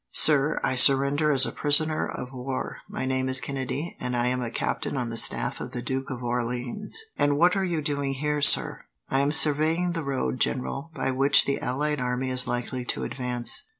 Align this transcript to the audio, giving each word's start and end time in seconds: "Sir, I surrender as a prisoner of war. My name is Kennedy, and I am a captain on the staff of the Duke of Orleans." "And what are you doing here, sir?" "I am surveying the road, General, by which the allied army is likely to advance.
"Sir, 0.13 0.59
I 0.63 0.73
surrender 0.73 1.29
as 1.29 1.45
a 1.45 1.51
prisoner 1.51 2.07
of 2.07 2.33
war. 2.33 2.77
My 2.89 3.05
name 3.05 3.29
is 3.29 3.39
Kennedy, 3.39 3.95
and 3.99 4.17
I 4.17 4.29
am 4.29 4.41
a 4.41 4.49
captain 4.49 4.97
on 4.97 5.09
the 5.11 5.15
staff 5.15 5.61
of 5.61 5.73
the 5.73 5.83
Duke 5.83 6.09
of 6.09 6.23
Orleans." 6.23 6.97
"And 7.19 7.37
what 7.37 7.55
are 7.55 7.63
you 7.63 7.83
doing 7.83 8.15
here, 8.15 8.41
sir?" 8.41 8.85
"I 9.09 9.19
am 9.19 9.31
surveying 9.31 9.91
the 9.91 10.03
road, 10.03 10.39
General, 10.39 10.89
by 10.95 11.11
which 11.11 11.45
the 11.45 11.59
allied 11.59 11.99
army 11.99 12.31
is 12.31 12.47
likely 12.47 12.83
to 12.85 13.03
advance. 13.03 13.65